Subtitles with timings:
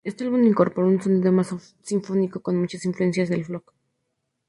[0.03, 1.53] Este álbum incorporó un sonido más
[1.83, 3.71] sinfónico y con muchas influencias de el folk.